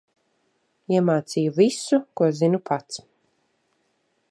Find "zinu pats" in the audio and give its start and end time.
2.41-3.01